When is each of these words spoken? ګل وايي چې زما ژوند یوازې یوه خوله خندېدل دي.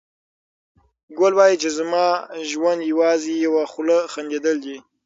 ګل 1.17 1.33
وايي 1.37 1.55
چې 1.61 1.69
زما 1.77 2.05
ژوند 2.49 2.79
یوازې 2.91 3.33
یوه 3.45 3.63
خوله 3.71 3.97
خندېدل 4.11 4.57
دي. 4.65 4.77